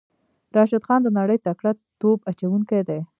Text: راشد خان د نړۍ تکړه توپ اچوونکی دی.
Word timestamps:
راشد 0.55 0.83
خان 0.87 0.99
د 1.03 1.09
نړۍ 1.19 1.37
تکړه 1.47 1.71
توپ 1.99 2.19
اچوونکی 2.29 2.81
دی. 2.87 2.99